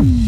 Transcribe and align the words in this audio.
Mm. 0.00 0.27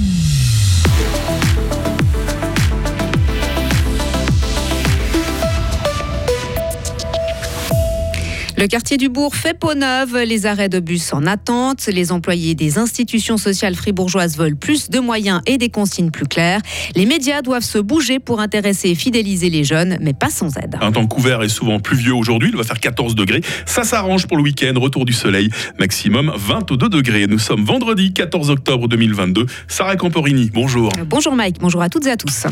Le 8.61 8.67
quartier 8.67 8.99
du 8.99 9.09
Bourg 9.09 9.37
fait 9.37 9.59
peau 9.59 9.73
neuve, 9.73 10.19
les 10.19 10.45
arrêts 10.45 10.69
de 10.69 10.81
bus 10.81 11.15
en 11.15 11.25
attente, 11.25 11.87
les 11.87 12.13
employés 12.13 12.55
des 12.55 12.77
institutions 12.77 13.39
sociales 13.39 13.75
fribourgeoises 13.75 14.37
veulent 14.37 14.55
plus 14.55 14.91
de 14.91 14.99
moyens 14.99 15.41
et 15.47 15.57
des 15.57 15.71
consignes 15.71 16.11
plus 16.11 16.27
claires. 16.27 16.61
Les 16.95 17.07
médias 17.07 17.41
doivent 17.41 17.65
se 17.65 17.79
bouger 17.79 18.19
pour 18.19 18.39
intéresser 18.39 18.91
et 18.91 18.95
fidéliser 18.95 19.49
les 19.49 19.65
jeunes, 19.65 19.97
mais 20.03 20.13
pas 20.13 20.29
sans 20.29 20.59
aide. 20.59 20.77
Un 20.83 20.93
temps 20.93 21.07
couvert 21.07 21.43
est 21.43 21.49
souvent 21.49 21.81
pluvieux 21.81 22.13
aujourd'hui, 22.13 22.51
il 22.53 22.57
va 22.59 22.63
faire 22.63 22.81
14 22.81 23.15
degrés. 23.15 23.41
Ça 23.65 23.83
s'arrange 23.83 24.27
pour 24.27 24.37
le 24.37 24.43
week-end, 24.43 24.75
retour 24.77 25.07
du 25.07 25.15
soleil, 25.15 25.49
maximum 25.79 26.31
22 26.37 26.91
degrés. 26.91 27.27
Nous 27.29 27.39
sommes 27.39 27.65
vendredi 27.65 28.13
14 28.13 28.51
octobre 28.51 28.89
2022. 28.89 29.47
Sarah 29.69 29.97
Camporini, 29.97 30.51
bonjour. 30.53 30.93
Bonjour 31.07 31.35
Mike, 31.35 31.57
bonjour 31.61 31.81
à 31.81 31.89
toutes 31.89 32.07
et 32.07 32.11
à 32.11 32.19
tous. 32.19 32.45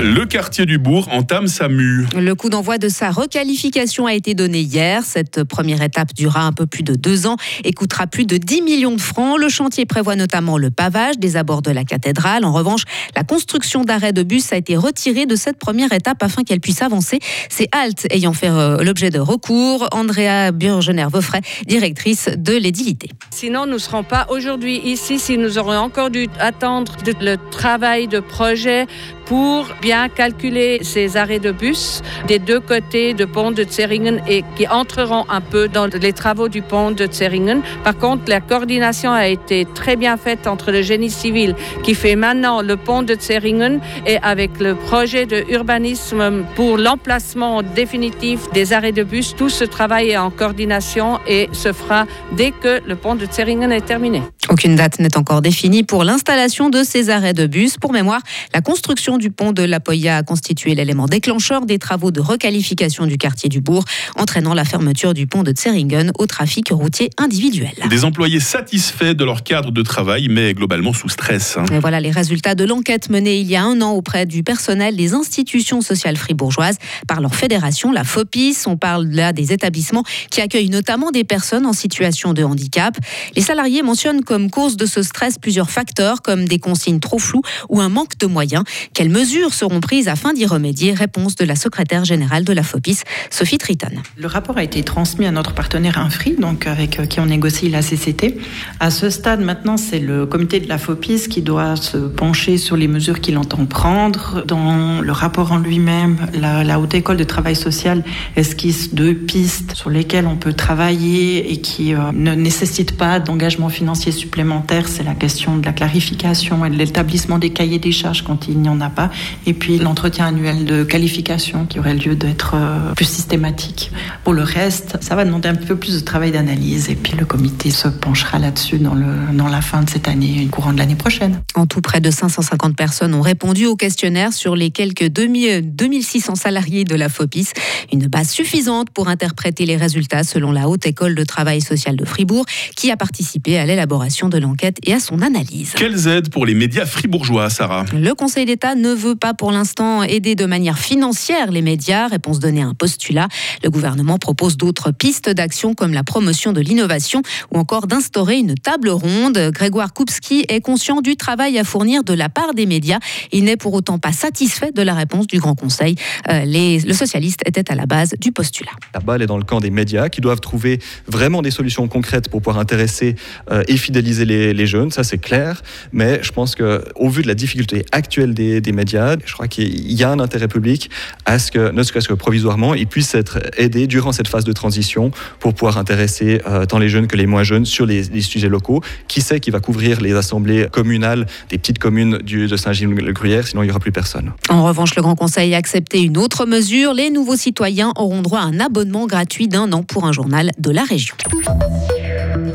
Le 0.00 0.26
quartier 0.26 0.64
du 0.64 0.78
Bourg 0.78 1.08
entame 1.10 1.48
sa 1.48 1.68
mue. 1.68 2.06
Le 2.16 2.34
coup 2.36 2.50
d'envoi 2.50 2.78
de 2.78 2.88
sa 2.88 3.10
requalification 3.10 4.06
a 4.06 4.14
été 4.14 4.34
donné 4.34 4.60
hier. 4.60 5.02
Cette 5.04 5.42
première 5.42 5.82
étape 5.82 6.14
durera 6.14 6.42
un 6.42 6.52
peu 6.52 6.66
plus 6.66 6.84
de 6.84 6.94
deux 6.94 7.26
ans 7.26 7.34
et 7.64 7.72
coûtera 7.72 8.06
plus 8.06 8.24
de 8.24 8.36
10 8.36 8.62
millions 8.62 8.94
de 8.94 9.00
francs. 9.00 9.36
Le 9.40 9.48
chantier 9.48 9.86
prévoit 9.86 10.14
notamment 10.14 10.56
le 10.56 10.70
pavage 10.70 11.18
des 11.18 11.36
abords 11.36 11.62
de 11.62 11.72
la 11.72 11.82
cathédrale. 11.82 12.44
En 12.44 12.52
revanche, 12.52 12.84
la 13.16 13.24
construction 13.24 13.82
d'arrêts 13.82 14.12
de 14.12 14.22
bus 14.22 14.52
a 14.52 14.56
été 14.56 14.76
retirée 14.76 15.26
de 15.26 15.34
cette 15.34 15.58
première 15.58 15.92
étape 15.92 16.22
afin 16.22 16.44
qu'elle 16.44 16.60
puisse 16.60 16.80
avancer. 16.80 17.18
C'est 17.48 17.68
Halt 17.72 18.06
ayant 18.10 18.34
fait 18.34 18.50
euh, 18.50 18.84
l'objet 18.84 19.10
de 19.10 19.18
recours. 19.18 19.88
Andrea 19.90 20.52
Burgener-Veufray, 20.52 21.40
directrice 21.66 22.30
de 22.36 22.52
l'édilité. 22.52 23.10
Sinon, 23.30 23.66
nous 23.66 23.72
ne 23.72 23.78
serons 23.78 24.04
pas 24.04 24.28
aujourd'hui 24.30 24.78
ici 24.78 25.18
si 25.18 25.38
nous 25.38 25.58
aurions 25.58 25.80
encore 25.80 26.10
dû 26.10 26.28
attendre 26.38 26.96
le 27.20 27.34
travail 27.50 28.06
de 28.06 28.20
projet 28.20 28.86
pour 29.28 29.66
bien 29.82 30.08
calculer 30.08 30.80
ces 30.82 31.18
arrêts 31.18 31.38
de 31.38 31.52
bus 31.52 32.02
des 32.26 32.38
deux 32.38 32.60
côtés 32.60 33.12
du 33.12 33.26
pont 33.26 33.50
de 33.50 33.64
Zeringen 33.68 34.22
et 34.26 34.42
qui 34.56 34.66
entreront 34.66 35.26
un 35.28 35.42
peu 35.42 35.68
dans 35.68 35.86
les 35.86 36.14
travaux 36.14 36.48
du 36.48 36.62
pont 36.62 36.90
de 36.90 37.06
Zeringen. 37.10 37.60
Par 37.84 37.96
contre, 37.96 38.22
la 38.26 38.40
coordination 38.40 39.12
a 39.12 39.28
été 39.28 39.66
très 39.74 39.96
bien 39.96 40.16
faite 40.16 40.46
entre 40.46 40.72
le 40.72 40.80
génie 40.80 41.10
civil 41.10 41.54
qui 41.82 41.94
fait 41.94 42.16
maintenant 42.16 42.62
le 42.62 42.76
pont 42.76 43.02
de 43.02 43.16
Zeringen 43.20 43.80
et 44.06 44.18
avec 44.22 44.58
le 44.60 44.74
projet 44.74 45.26
de 45.26 45.44
urbanisme 45.50 46.44
pour 46.56 46.78
l'emplacement 46.78 47.62
définitif 47.62 48.50
des 48.52 48.72
arrêts 48.72 48.92
de 48.92 49.02
bus. 49.02 49.34
Tout 49.36 49.50
ce 49.50 49.64
travail 49.64 50.10
est 50.10 50.16
en 50.16 50.30
coordination 50.30 51.20
et 51.26 51.48
se 51.52 51.72
fera 51.72 52.06
dès 52.32 52.50
que 52.50 52.80
le 52.86 52.96
pont 52.96 53.14
de 53.14 53.26
Zeringen 53.30 53.72
est 53.72 53.84
terminé. 53.84 54.22
Aucune 54.50 54.76
date 54.76 54.98
n'est 54.98 55.16
encore 55.18 55.42
définie 55.42 55.82
pour 55.82 56.04
l'installation 56.04 56.70
de 56.70 56.82
ces 56.82 57.10
arrêts 57.10 57.34
de 57.34 57.46
bus. 57.46 57.76
Pour 57.76 57.92
mémoire, 57.92 58.22
la 58.54 58.62
construction 58.62 59.18
du 59.18 59.30
pont 59.30 59.52
de 59.52 59.62
la 59.62 59.78
Poya 59.78 60.16
a 60.16 60.22
constitué 60.22 60.74
l'élément 60.74 61.06
déclencheur 61.06 61.66
des 61.66 61.78
travaux 61.78 62.10
de 62.10 62.20
requalification 62.20 63.04
du 63.04 63.18
quartier 63.18 63.50
du 63.50 63.60
Bourg, 63.60 63.84
entraînant 64.16 64.54
la 64.54 64.64
fermeture 64.64 65.12
du 65.12 65.26
pont 65.26 65.42
de 65.42 65.52
Zeringen 65.54 66.12
au 66.18 66.26
trafic 66.26 66.70
routier 66.70 67.10
individuel. 67.18 67.72
Des 67.90 68.04
employés 68.04 68.40
satisfaits 68.40 69.12
de 69.14 69.24
leur 69.24 69.42
cadre 69.42 69.70
de 69.70 69.82
travail, 69.82 70.28
mais 70.30 70.54
globalement 70.54 70.94
sous 70.94 71.10
stress. 71.10 71.58
Hein. 71.58 71.66
Et 71.70 71.78
voilà 71.78 72.00
les 72.00 72.10
résultats 72.10 72.54
de 72.54 72.64
l'enquête 72.64 73.10
menée 73.10 73.40
il 73.40 73.48
y 73.48 73.56
a 73.56 73.62
un 73.62 73.82
an 73.82 73.92
auprès 73.92 74.24
du 74.24 74.42
personnel 74.42 74.96
des 74.96 75.12
institutions 75.12 75.82
sociales 75.82 76.16
fribourgeoises 76.16 76.78
par 77.06 77.20
leur 77.20 77.34
fédération, 77.34 77.92
la 77.92 78.04
FOPIS. 78.04 78.64
On 78.66 78.78
parle 78.78 79.08
là 79.08 79.34
des 79.34 79.52
établissements 79.52 80.04
qui 80.30 80.40
accueillent 80.40 80.70
notamment 80.70 81.10
des 81.10 81.24
personnes 81.24 81.66
en 81.66 81.74
situation 81.74 82.32
de 82.32 82.42
handicap. 82.42 82.96
Les 83.36 83.42
salariés 83.42 83.82
mentionnent 83.82 84.24
comme 84.24 84.37
comme 84.38 84.50
cause 84.52 84.76
de 84.76 84.86
ce 84.86 85.02
stress 85.02 85.36
plusieurs 85.36 85.68
facteurs 85.68 86.22
comme 86.22 86.46
des 86.46 86.60
consignes 86.60 87.00
trop 87.00 87.18
floues 87.18 87.42
ou 87.68 87.80
un 87.80 87.88
manque 87.88 88.16
de 88.18 88.26
moyens. 88.26 88.62
Quelles 88.94 89.08
mesures 89.08 89.52
seront 89.52 89.80
prises 89.80 90.06
afin 90.06 90.32
d'y 90.32 90.46
remédier? 90.46 90.94
Réponse 90.94 91.34
de 91.34 91.44
la 91.44 91.56
secrétaire 91.56 92.04
générale 92.04 92.44
de 92.44 92.52
la 92.52 92.62
FOPIS, 92.62 93.00
Sophie 93.30 93.58
Triton. 93.58 93.90
Le 94.16 94.28
rapport 94.28 94.56
a 94.56 94.62
été 94.62 94.84
transmis 94.84 95.26
à 95.26 95.32
notre 95.32 95.54
partenaire 95.54 95.98
Infri, 95.98 96.36
donc 96.38 96.68
avec 96.68 97.00
euh, 97.00 97.06
qui 97.06 97.18
on 97.18 97.26
négocie 97.26 97.68
la 97.68 97.82
CCT. 97.82 98.38
À 98.78 98.92
ce 98.92 99.10
stade, 99.10 99.40
maintenant, 99.40 99.76
c'est 99.76 99.98
le 99.98 100.24
comité 100.24 100.60
de 100.60 100.68
la 100.68 100.78
FOPIS 100.78 101.26
qui 101.28 101.42
doit 101.42 101.74
se 101.74 101.96
pencher 101.96 102.58
sur 102.58 102.76
les 102.76 102.86
mesures 102.86 103.20
qu'il 103.20 103.38
entend 103.38 103.66
prendre. 103.66 104.44
Dans 104.46 105.00
le 105.00 105.12
rapport 105.12 105.50
en 105.50 105.58
lui-même, 105.58 106.28
la, 106.32 106.62
la 106.62 106.78
Haute 106.78 106.94
École 106.94 107.16
de 107.16 107.24
Travail 107.24 107.56
Social 107.56 108.04
esquisse 108.36 108.94
deux 108.94 109.14
pistes 109.16 109.74
sur 109.74 109.90
lesquelles 109.90 110.28
on 110.28 110.36
peut 110.36 110.52
travailler 110.52 111.52
et 111.52 111.60
qui 111.60 111.92
euh, 111.92 112.12
ne 112.12 112.36
nécessitent 112.36 112.96
pas 112.96 113.18
d'engagement 113.18 113.68
financier 113.68 114.12
supplémentaire 114.12 114.27
supplémentaire, 114.28 114.88
c'est 114.88 115.04
la 115.04 115.14
question 115.14 115.56
de 115.56 115.64
la 115.64 115.72
clarification 115.72 116.62
et 116.66 116.68
de 116.68 116.76
l'établissement 116.76 117.38
des 117.38 117.48
cahiers 117.48 117.78
des 117.78 117.92
charges 117.92 118.22
quand 118.22 118.46
il 118.46 118.58
n'y 118.58 118.68
en 118.68 118.78
a 118.82 118.90
pas. 118.90 119.10
Et 119.46 119.54
puis 119.54 119.78
l'entretien 119.78 120.26
annuel 120.26 120.66
de 120.66 120.84
qualification 120.84 121.64
qui 121.64 121.78
aurait 121.78 121.94
lieu 121.94 122.14
d'être 122.14 122.52
euh, 122.54 122.92
plus 122.92 123.06
systématique. 123.06 123.90
Pour 124.24 124.34
le 124.34 124.42
reste, 124.42 124.98
ça 125.00 125.16
va 125.16 125.24
demander 125.24 125.48
un 125.48 125.54
peu 125.54 125.76
plus 125.76 125.94
de 125.94 126.00
travail 126.00 126.30
d'analyse 126.30 126.90
et 126.90 126.94
puis 126.94 127.14
le 127.16 127.24
comité 127.24 127.70
se 127.70 127.88
penchera 127.88 128.38
là-dessus 128.38 128.76
dans, 128.78 128.94
le, 128.94 129.06
la 129.50 129.62
fin 129.62 129.82
de 129.82 129.88
cette 129.88 130.08
année 130.08 130.42
et 130.42 130.46
courant 130.46 130.74
de 130.74 130.78
l'année 130.78 130.94
prochaine. 130.94 131.40
En 131.54 131.66
tout, 131.66 131.80
près 131.80 132.02
de 132.02 132.10
550 132.10 132.76
personnes 132.76 133.14
ont 133.14 133.22
répondu 133.22 133.64
au 133.64 133.76
questionnaire 133.76 134.34
sur 134.34 134.56
les 134.56 134.70
quelques 134.70 135.08
2600 135.08 136.34
salariés 136.34 136.84
de 136.84 136.94
la 136.96 137.08
FOPIS. 137.08 137.48
Une 137.94 138.08
base 138.08 138.28
suffisante 138.28 138.90
pour 138.90 139.08
interpréter 139.08 139.64
les 139.64 139.76
résultats 139.76 140.22
selon 140.22 140.52
la 140.52 140.68
Haute 140.68 140.84
École 140.84 141.14
de 141.14 141.24
Travail 141.24 141.62
Social 141.62 141.96
de 141.96 142.04
Fribourg 142.04 142.44
qui 142.76 142.90
a 142.90 142.98
participé 142.98 143.56
à 143.56 143.64
l'élaboration 143.64 144.17
de 144.26 144.38
l'enquête 144.38 144.78
et 144.84 144.92
à 144.92 144.98
son 144.98 145.22
analyse. 145.22 145.74
Quelles 145.76 146.08
aides 146.08 146.30
pour 146.30 146.46
les 146.46 146.54
médias 146.54 146.86
fribourgeois, 146.86 147.48
Sarah? 147.50 147.84
Le 147.92 148.12
Conseil 148.14 148.46
d'État 148.46 148.74
ne 148.74 148.92
veut 148.92 149.14
pas 149.14 149.34
pour 149.34 149.52
l'instant 149.52 150.02
aider 150.02 150.34
de 150.34 150.46
manière 150.46 150.78
financière 150.78 151.52
les 151.52 151.62
médias. 151.62 152.08
Réponse 152.08 152.40
donnée 152.40 152.62
à 152.62 152.66
un 152.66 152.74
postulat. 152.74 153.28
Le 153.62 153.70
gouvernement 153.70 154.18
propose 154.18 154.56
d'autres 154.56 154.90
pistes 154.90 155.30
d'action 155.30 155.74
comme 155.74 155.92
la 155.92 156.02
promotion 156.02 156.52
de 156.52 156.60
l'innovation 156.60 157.22
ou 157.52 157.58
encore 157.58 157.86
d'instaurer 157.86 158.38
une 158.38 158.54
table 158.54 158.88
ronde. 158.88 159.38
Grégoire 159.52 159.92
Koupski 159.92 160.46
est 160.48 160.60
conscient 160.60 161.00
du 161.02 161.16
travail 161.16 161.58
à 161.58 161.64
fournir 161.64 162.02
de 162.02 162.14
la 162.14 162.28
part 162.28 162.54
des 162.54 162.66
médias. 162.66 162.98
Il 163.30 163.44
n'est 163.44 163.58
pour 163.58 163.74
autant 163.74 163.98
pas 163.98 164.12
satisfait 164.12 164.72
de 164.72 164.82
la 164.82 164.94
réponse 164.94 165.26
du 165.26 165.38
Grand 165.38 165.54
Conseil. 165.54 165.96
Euh, 166.28 166.44
les, 166.44 166.78
le 166.80 166.94
socialiste 166.94 167.42
était 167.46 167.70
à 167.70 167.74
la 167.74 167.86
base 167.86 168.14
du 168.18 168.32
postulat. 168.32 168.72
La 168.94 169.00
balle 169.00 169.20
est 169.22 169.26
dans 169.26 169.38
le 169.38 169.44
camp 169.44 169.60
des 169.60 169.70
médias 169.70 170.08
qui 170.08 170.22
doivent 170.22 170.40
trouver 170.40 170.80
vraiment 171.06 171.42
des 171.42 171.50
solutions 171.50 171.86
concrètes 171.88 172.30
pour 172.30 172.40
pouvoir 172.40 172.58
intéresser 172.58 173.16
euh, 173.50 173.62
et 173.68 173.76
fidéliser 173.76 173.97
les, 174.00 174.66
jeunes, 174.66 174.90
ça 174.90 175.04
c'est 175.04 175.18
clair, 175.18 175.62
mais 175.92 176.20
je 176.22 176.32
pense 176.32 176.54
qu'au 176.54 177.08
vu 177.08 177.22
de 177.22 177.28
la 177.28 177.34
difficulté 177.34 177.84
actuelle 177.92 178.34
des, 178.34 178.72
médias, 178.72 179.16
je 179.24 179.32
crois 179.32 179.48
qu'il 179.48 179.92
y 179.92 180.04
a 180.04 180.10
un 180.10 180.20
intérêt 180.20 180.48
public 180.48 180.90
à 181.24 181.38
ce 181.38 181.50
que, 181.50 181.70
ne 181.70 181.82
serait-ce 181.82 182.08
que 182.08 182.14
provisoirement, 182.14 182.74
ils 182.74 182.86
puissent 182.86 183.14
être 183.14 183.38
aidés 183.56 183.86
durant 183.86 184.12
cette 184.12 184.28
phase 184.28 184.44
de 184.44 184.52
transition 184.52 185.10
pour 185.40 185.54
pouvoir 185.54 185.78
intéresser 185.78 186.40
euh, 186.46 186.66
tant 186.66 186.78
les 186.78 186.88
jeunes 186.88 187.06
que 187.06 187.16
les 187.16 187.26
moins 187.26 187.42
jeunes 187.42 187.64
sur 187.64 187.86
les, 187.86 188.02
sujets 188.20 188.48
locaux. 188.48 188.82
Qui 189.06 189.20
sait 189.20 189.40
qui 189.40 189.50
va 189.50 189.60
couvrir 189.60 190.00
les 190.00 190.14
assemblées 190.14 190.68
communales 190.70 191.26
des 191.50 191.58
petites 191.58 191.78
communes 191.78 192.18
du, 192.18 192.46
de 192.46 192.56
Saint-Gilles-le-Gruyère, 192.56 193.46
sinon 193.46 193.62
il 193.62 193.66
n'y 193.66 193.70
aura 193.70 193.80
plus 193.80 193.92
personne. 193.92 194.32
En 194.48 194.64
revanche, 194.64 194.94
le 194.96 195.02
Grand 195.02 195.16
Conseil 195.16 195.54
a 195.54 195.58
accepté 195.58 196.02
une 196.02 196.18
autre 196.18 196.46
mesure. 196.46 196.94
Les 196.94 197.10
nouveaux 197.10 197.36
citoyens 197.36 197.92
auront 197.96 198.22
droit 198.22 198.40
à 198.40 198.44
un 198.44 198.60
abonnement 198.60 199.06
gratuit 199.06 199.48
d'un 199.48 199.72
an 199.72 199.82
pour 199.82 200.04
un 200.04 200.12
journal 200.12 200.52
de 200.58 200.70
la 200.70 200.84
région. 200.84 201.14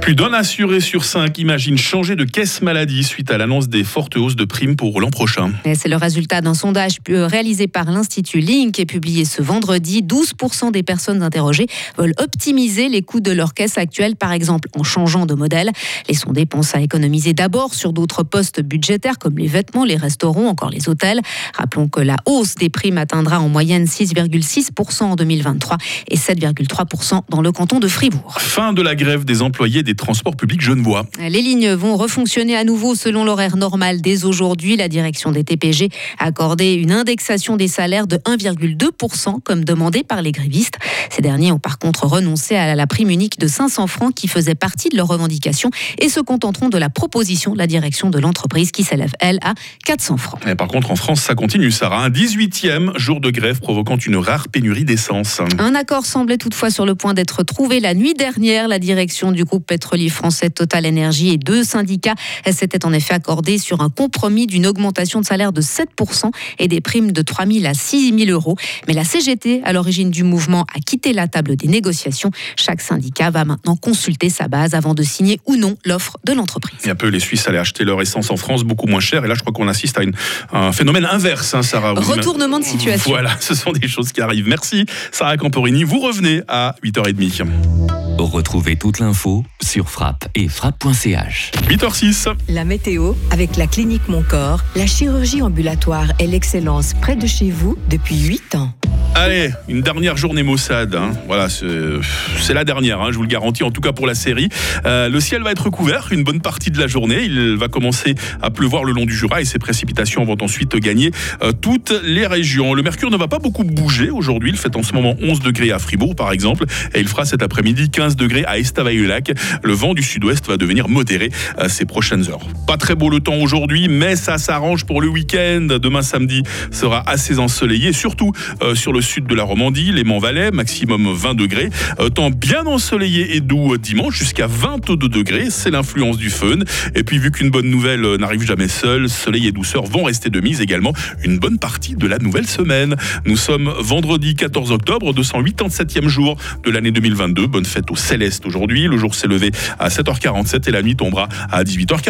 Plus 0.01 0.15
d'un 0.15 0.33
assuré 0.33 0.79
sur 0.79 1.05
cinq 1.05 1.37
imagine 1.37 1.77
changer 1.77 2.15
de 2.15 2.23
caisse 2.23 2.61
maladie 2.61 3.03
suite 3.03 3.31
à 3.31 3.37
l'annonce 3.37 3.69
des 3.69 3.83
fortes 3.83 4.15
hausses 4.15 4.35
de 4.35 4.45
primes 4.45 4.75
pour 4.75 4.99
l'an 4.99 5.09
prochain. 5.09 5.51
C'est 5.75 5.87
le 5.87 5.95
résultat 5.95 6.41
d'un 6.41 6.53
sondage 6.53 6.97
réalisé 7.07 7.67
par 7.67 7.91
l'Institut 7.91 8.39
Link 8.39 8.79
et 8.79 8.85
publié 8.85 9.25
ce 9.25 9.41
vendredi. 9.41 10.01
12% 10.01 10.71
des 10.71 10.83
personnes 10.83 11.21
interrogées 11.21 11.67
veulent 11.97 12.13
optimiser 12.17 12.89
les 12.89 13.01
coûts 13.01 13.19
de 13.19 13.31
leur 13.31 13.53
caisse 13.53 13.77
actuelle, 13.77 14.15
par 14.15 14.31
exemple 14.31 14.69
en 14.75 14.83
changeant 14.83 15.25
de 15.25 15.33
modèle. 15.33 15.71
Les 16.07 16.15
sondés 16.15 16.45
pensent 16.45 16.75
à 16.75 16.81
économiser 16.81 17.33
d'abord 17.33 17.73
sur 17.73 17.93
d'autres 17.93 18.23
postes 18.23 18.61
budgétaires 18.61 19.19
comme 19.19 19.37
les 19.37 19.47
vêtements, 19.47 19.85
les 19.85 19.97
restaurants, 19.97 20.47
encore 20.47 20.69
les 20.69 20.89
hôtels. 20.89 21.21
Rappelons 21.55 21.87
que 21.87 22.01
la 22.01 22.15
hausse 22.25 22.55
des 22.55 22.69
primes 22.69 22.97
atteindra 22.97 23.39
en 23.39 23.49
moyenne 23.49 23.85
6,6% 23.85 25.03
en 25.03 25.15
2023 25.15 25.77
et 26.09 26.17
7,3% 26.17 27.21
dans 27.29 27.41
le 27.41 27.51
canton 27.51 27.79
de 27.79 27.87
Fribourg. 27.87 28.37
Fin 28.39 28.73
de 28.73 28.81
la 28.81 28.95
grève 28.95 29.25
des 29.25 29.41
employés 29.41 29.82
des 29.83 29.95
transports 29.95 30.35
publics 30.35 30.61
genevois. 30.61 31.05
Les 31.19 31.41
lignes 31.41 31.71
vont 31.73 31.95
refonctionner 31.95 32.55
à 32.55 32.63
nouveau 32.63 32.95
selon 32.95 33.23
l'horaire 33.23 33.57
normal 33.57 34.01
dès 34.01 34.25
aujourd'hui. 34.25 34.75
La 34.75 34.87
direction 34.87 35.31
des 35.31 35.43
TPG 35.43 35.89
a 36.19 36.25
accordé 36.25 36.73
une 36.73 36.91
indexation 36.91 37.57
des 37.57 37.67
salaires 37.67 38.07
de 38.07 38.17
1,2% 38.17 39.41
comme 39.43 39.63
demandé 39.63 40.03
par 40.03 40.21
les 40.21 40.31
grévistes. 40.31 40.77
Ces 41.09 41.21
derniers 41.21 41.51
ont 41.51 41.59
par 41.59 41.79
contre 41.79 42.05
renoncé 42.05 42.55
à 42.55 42.75
la 42.75 42.87
prime 42.87 43.09
unique 43.09 43.39
de 43.39 43.47
500 43.47 43.87
francs 43.87 44.13
qui 44.13 44.27
faisait 44.27 44.55
partie 44.55 44.89
de 44.89 44.97
leurs 44.97 45.07
revendications 45.07 45.69
et 45.99 46.09
se 46.09 46.19
contenteront 46.19 46.69
de 46.69 46.77
la 46.77 46.89
proposition 46.89 47.53
de 47.53 47.57
la 47.57 47.67
direction 47.67 48.09
de 48.09 48.19
l'entreprise 48.19 48.71
qui 48.71 48.83
s'élève, 48.83 49.11
elle, 49.19 49.39
à 49.41 49.53
400 49.85 50.17
francs. 50.17 50.39
Et 50.47 50.55
par 50.55 50.67
contre, 50.67 50.91
en 50.91 50.95
France, 50.95 51.21
ça 51.21 51.35
continue, 51.35 51.71
Sarah. 51.71 52.03
Un 52.03 52.09
18e 52.09 52.97
jour 52.97 53.19
de 53.19 53.29
grève 53.29 53.59
provoquant 53.59 53.97
une 53.97 54.15
rare 54.15 54.47
pénurie 54.47 54.85
d'essence. 54.85 55.41
Un 55.59 55.75
accord 55.75 56.05
semblait 56.05 56.37
toutefois 56.37 56.69
sur 56.69 56.85
le 56.85 56.95
point 56.95 57.13
d'être 57.13 57.43
trouvé 57.43 57.79
la 57.79 57.93
nuit 57.93 58.13
dernière. 58.13 58.67
La 58.67 58.79
direction 58.79 59.31
du 59.31 59.43
groupe 59.43 59.65
pétrolier 59.73 60.09
français 60.09 60.51
Total 60.51 60.85
Energy 60.85 61.29
et 61.29 61.37
deux 61.37 61.63
syndicats 61.63 62.13
s'étaient 62.51 62.85
en 62.85 62.93
effet 62.93 63.15
accordés 63.15 63.57
sur 63.57 63.81
un 63.81 63.89
compromis 63.89 64.45
d'une 64.45 64.67
augmentation 64.67 65.19
de 65.19 65.25
salaire 65.25 65.51
de 65.51 65.61
7% 65.61 66.29
et 66.59 66.67
des 66.67 66.79
primes 66.79 67.11
de 67.11 67.23
3 67.23 67.47
000 67.47 67.65
à 67.65 67.73
6 67.73 68.15
000 68.15 68.29
euros. 68.29 68.55
Mais 68.87 68.93
la 68.93 69.03
CGT, 69.03 69.63
à 69.63 69.73
l'origine 69.73 70.11
du 70.11 70.23
mouvement, 70.23 70.67
a 70.75 70.79
quitté 70.79 71.11
la 71.11 71.27
table 71.27 71.55
des 71.55 71.67
négociations. 71.67 72.29
Chaque 72.55 72.81
syndicat 72.81 73.31
va 73.31 73.45
maintenant 73.45 73.75
consulter 73.75 74.29
sa 74.29 74.47
base 74.47 74.75
avant 74.75 74.93
de 74.93 75.01
signer 75.01 75.39
ou 75.47 75.55
non 75.55 75.75
l'offre 75.85 76.19
de 76.23 76.33
l'entreprise. 76.33 76.77
Et 76.85 76.91
un 76.91 76.95
peu 76.95 77.07
les 77.07 77.19
Suisses 77.19 77.47
allaient 77.47 77.57
acheter 77.57 77.83
leur 77.83 77.99
essence 77.99 78.29
en 78.29 78.37
France 78.37 78.63
beaucoup 78.63 78.85
moins 78.85 78.99
cher. 78.99 79.25
Et 79.25 79.27
là, 79.27 79.33
je 79.33 79.39
crois 79.39 79.53
qu'on 79.53 79.67
assiste 79.67 79.97
à 79.97 80.03
une, 80.03 80.13
un 80.51 80.71
phénomène 80.71 81.05
inverse, 81.05 81.55
hein, 81.55 81.63
Sarah. 81.63 81.93
Retournement 81.93 82.59
de 82.59 82.65
situation. 82.65 83.09
Voilà, 83.09 83.35
ce 83.39 83.55
sont 83.55 83.71
des 83.71 83.87
choses 83.87 84.11
qui 84.11 84.21
arrivent. 84.21 84.47
Merci, 84.47 84.85
Sarah 85.11 85.37
Camporini. 85.37 85.83
Vous 85.83 85.99
revenez 85.99 86.43
à 86.47 86.75
8h30. 86.83 88.02
Retrouvez 88.17 88.75
toute 88.75 88.99
l'info 88.99 89.43
sur 89.61 89.89
frappe 89.89 90.27
et 90.35 90.47
frappe.ch. 90.47 91.51
8h06. 91.67 92.33
La 92.49 92.63
météo 92.63 93.13
avec 93.31 93.57
la 93.57 93.67
clinique 93.67 94.07
Mon 94.07 94.23
Corps, 94.23 94.61
la 94.75 94.85
chirurgie 94.87 95.41
ambulatoire 95.41 96.07
et 96.19 96.27
l'excellence 96.27 96.93
près 96.93 97.15
de 97.15 97.27
chez 97.27 97.51
vous 97.51 97.77
depuis 97.89 98.19
8 98.19 98.55
ans. 98.55 98.69
Allez, 99.15 99.51
une 99.69 99.81
dernière 99.81 100.17
journée 100.17 100.41
Mossad. 100.41 100.95
Hein. 100.95 101.11
Voilà, 101.27 101.47
c'est 101.47 102.53
la 102.53 102.63
dernière, 102.63 102.99
hein, 102.99 103.09
je 103.11 103.17
vous 103.17 103.21
le 103.21 103.27
garantis, 103.27 103.63
en 103.63 103.69
tout 103.69 103.79
cas 103.79 103.91
pour 103.91 104.07
la 104.07 104.15
série. 104.15 104.49
Euh, 104.85 105.07
le 105.07 105.19
ciel 105.19 105.43
va 105.43 105.51
être 105.51 105.69
couvert 105.69 106.07
une 106.09 106.23
bonne 106.23 106.41
partie 106.41 106.71
de 106.71 106.79
la 106.79 106.87
journée. 106.87 107.23
Il 107.23 107.55
va 107.55 107.67
commencer 107.67 108.15
à 108.41 108.49
pleuvoir 108.49 108.83
le 108.83 108.91
long 108.91 109.05
du 109.05 109.15
Jura 109.15 109.39
et 109.39 109.45
ces 109.45 109.59
précipitations 109.59 110.25
vont 110.25 110.37
ensuite 110.41 110.75
gagner 110.77 111.11
euh, 111.43 111.51
toutes 111.51 111.93
les 112.03 112.25
régions. 112.25 112.73
Le 112.73 112.81
mercure 112.81 113.11
ne 113.11 113.17
va 113.17 113.27
pas 113.27 113.37
beaucoup 113.37 113.63
bouger 113.63 114.09
aujourd'hui. 114.09 114.49
Il 114.49 114.57
fait 114.57 114.75
en 114.75 114.81
ce 114.81 114.93
moment 114.93 115.15
11 115.21 115.41
degrés 115.41 115.71
à 115.71 115.77
Fribourg, 115.77 116.15
par 116.15 116.31
exemple, 116.31 116.65
et 116.95 116.99
il 116.99 117.07
fera 117.07 117.25
cet 117.25 117.43
après-midi 117.43 117.91
15 117.91 118.15
degrés 118.15 118.45
à 118.45 118.57
Estavayer-le-Lac. 118.57 119.31
Le 119.61 119.73
vent 119.73 119.93
du 119.93 120.01
sud-ouest 120.01 120.47
va 120.47 120.57
devenir 120.57 120.89
modéré 120.89 121.29
euh, 121.59 121.69
ces 121.69 121.85
prochaines 121.85 122.31
heures. 122.31 122.47
Pas 122.65 122.77
très 122.77 122.95
beau 122.95 123.11
le 123.11 123.19
temps 123.19 123.37
aujourd'hui, 123.37 123.89
mais 123.89 124.15
ça 124.15 124.39
s'arrange 124.39 124.85
pour 124.85 125.01
le 125.01 125.07
week-end. 125.07 125.67
Demain 125.69 126.01
samedi 126.01 126.41
sera 126.71 127.07
assez 127.07 127.37
ensoleillé, 127.37 127.93
surtout 127.93 128.31
sur 128.73 128.91
le 128.91 129.02
sud 129.03 129.27
de 129.27 129.35
la 129.35 129.43
Romandie, 129.43 129.91
les 129.91 130.03
Monts-Valais, 130.03 130.51
maximum 130.51 131.13
20 131.13 131.35
degrés. 131.35 131.69
Euh, 131.99 132.09
temps 132.09 132.31
bien 132.31 132.65
ensoleillé 132.65 133.35
et 133.35 133.41
doux 133.41 133.77
dimanche, 133.77 134.17
jusqu'à 134.17 134.47
22 134.47 135.07
degrés. 135.07 135.47
C'est 135.49 135.71
l'influence 135.71 136.17
du 136.17 136.29
fun. 136.29 136.59
Et 136.95 137.03
puis, 137.03 137.19
vu 137.19 137.31
qu'une 137.31 137.49
bonne 137.49 137.69
nouvelle 137.69 138.05
euh, 138.05 138.17
n'arrive 138.17 138.43
jamais 138.43 138.67
seule, 138.67 139.09
soleil 139.09 139.47
et 139.47 139.51
douceur 139.51 139.83
vont 139.83 140.03
rester 140.03 140.29
de 140.29 140.39
mise 140.39 140.61
également 140.61 140.93
une 141.23 141.37
bonne 141.37 141.59
partie 141.59 141.95
de 141.95 142.07
la 142.07 142.17
nouvelle 142.17 142.47
semaine. 142.47 142.95
Nous 143.25 143.37
sommes 143.37 143.71
vendredi 143.79 144.35
14 144.35 144.71
octobre, 144.71 145.13
287e 145.13 146.07
jour 146.07 146.37
de 146.63 146.71
l'année 146.71 146.91
2022. 146.91 147.47
Bonne 147.47 147.65
fête 147.65 147.91
au 147.91 147.95
Céleste 147.95 148.45
aujourd'hui. 148.45 148.87
Le 148.87 148.97
jour 148.97 149.15
s'est 149.15 149.27
levé 149.27 149.51
à 149.79 149.89
7h47 149.89 150.69
et 150.69 150.71
la 150.71 150.81
nuit 150.81 150.95
tombera 150.95 151.27
à 151.51 151.63
18h40. 151.63 152.03